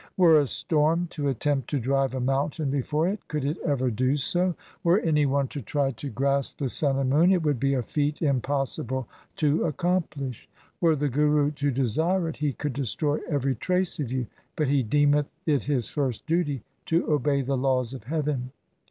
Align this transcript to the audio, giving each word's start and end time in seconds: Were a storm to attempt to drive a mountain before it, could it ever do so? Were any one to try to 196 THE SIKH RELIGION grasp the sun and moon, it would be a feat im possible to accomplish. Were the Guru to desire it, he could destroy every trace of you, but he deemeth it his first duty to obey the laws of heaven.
Were 0.17 0.39
a 0.39 0.47
storm 0.47 1.05
to 1.11 1.27
attempt 1.29 1.69
to 1.69 1.79
drive 1.79 2.15
a 2.15 2.19
mountain 2.19 2.71
before 2.71 3.07
it, 3.07 3.27
could 3.27 3.45
it 3.45 3.59
ever 3.59 3.91
do 3.91 4.17
so? 4.17 4.55
Were 4.83 4.97
any 4.99 5.27
one 5.27 5.47
to 5.49 5.61
try 5.61 5.91
to 5.91 6.07
196 6.07 6.53
THE 6.57 6.69
SIKH 6.69 6.83
RELIGION 6.83 6.95
grasp 6.97 6.97
the 6.97 6.97
sun 6.97 6.97
and 6.97 7.09
moon, 7.11 7.31
it 7.31 7.43
would 7.43 7.59
be 7.59 7.75
a 7.75 7.83
feat 7.83 8.19
im 8.19 8.41
possible 8.41 9.07
to 9.35 9.63
accomplish. 9.65 10.49
Were 10.79 10.95
the 10.95 11.07
Guru 11.07 11.51
to 11.51 11.69
desire 11.69 12.27
it, 12.29 12.37
he 12.37 12.51
could 12.53 12.73
destroy 12.73 13.19
every 13.29 13.53
trace 13.53 13.99
of 13.99 14.11
you, 14.11 14.25
but 14.55 14.69
he 14.69 14.81
deemeth 14.83 15.27
it 15.45 15.65
his 15.65 15.91
first 15.91 16.25
duty 16.25 16.63
to 16.87 17.07
obey 17.13 17.43
the 17.43 17.55
laws 17.55 17.93
of 17.93 18.05
heaven. 18.05 18.51